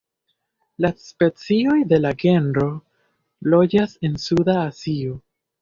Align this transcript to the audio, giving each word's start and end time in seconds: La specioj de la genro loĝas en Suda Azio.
La 0.85 0.89
specioj 1.01 1.75
de 1.93 2.01
la 2.01 2.13
genro 2.25 2.65
loĝas 3.55 3.97
en 4.11 4.21
Suda 4.25 4.61
Azio. 4.67 5.25